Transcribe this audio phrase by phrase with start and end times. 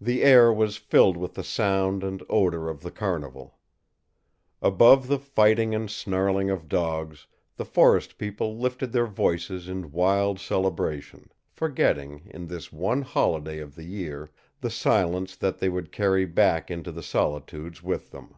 [0.00, 3.58] The air was filled with the sound and odor of the carnival.
[4.62, 7.26] Above the fighting and snarling of dogs,
[7.56, 13.74] the forest people lifted their voices in wild celebration, forgetting, in this one holiday of
[13.74, 18.36] the year, the silence that they would carry back into the solitudes with them.